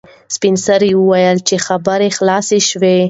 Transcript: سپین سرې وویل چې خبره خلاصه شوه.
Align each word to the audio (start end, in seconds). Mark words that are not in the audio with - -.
سپین 0.35 0.55
سرې 0.65 0.91
وویل 0.95 1.37
چې 1.47 1.55
خبره 1.67 2.07
خلاصه 2.17 2.57
شوه. 2.69 2.93